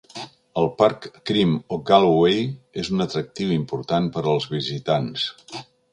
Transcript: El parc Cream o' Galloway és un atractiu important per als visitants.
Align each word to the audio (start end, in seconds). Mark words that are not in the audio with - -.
El 0.59 0.69
parc 0.79 1.03
Cream 1.29 1.51
o' 1.77 1.79
Galloway 1.89 2.41
és 2.85 2.91
un 2.95 3.07
atractiu 3.07 3.53
important 3.59 4.09
per 4.17 4.25
als 4.33 4.49
visitants. 4.55 5.29